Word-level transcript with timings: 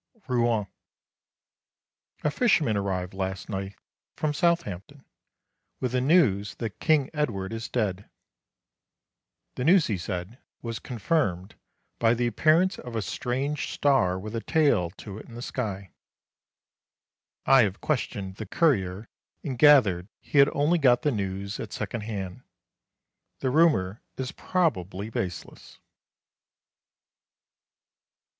Rouen. 0.27 0.65
A 2.23 2.31
fisherman 2.31 2.75
arrived 2.75 3.13
last 3.13 3.49
night 3.49 3.75
from 4.15 4.33
Southampton 4.33 5.05
with 5.79 5.91
the 5.91 6.01
news 6.01 6.55
that 6.55 6.79
King 6.79 7.11
Edward 7.13 7.53
is 7.53 7.69
dead. 7.69 8.09
The 9.57 9.63
news, 9.63 9.85
he 9.85 9.99
said, 9.99 10.39
was 10.63 10.79
confirmed 10.79 11.53
by 11.99 12.15
the 12.15 12.25
appearance 12.25 12.79
of 12.79 12.95
a 12.95 13.03
strange 13.03 13.71
star 13.71 14.17
with 14.17 14.35
a 14.35 14.41
tail 14.41 14.89
to 14.97 15.19
it 15.19 15.27
in 15.27 15.35
the 15.35 15.41
sky. 15.43 15.91
I 17.45 17.61
have 17.61 17.79
questioned 17.79 18.37
the 18.37 18.47
courier 18.47 19.07
and 19.43 19.55
gathered 19.55 20.07
he 20.19 20.39
had 20.39 20.49
only 20.51 20.79
got 20.79 21.03
the 21.03 21.11
news 21.11 21.59
at 21.59 21.71
second 21.73 22.01
hand. 22.01 22.41
The 23.37 23.51
rumour 23.51 24.01
is 24.17 24.31
probably 24.31 25.11
baseless. 25.11 25.77